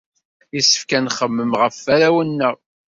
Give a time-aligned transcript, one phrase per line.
[0.55, 2.55] Yessefk ad nxemmem ɣef warraw-nneɣ.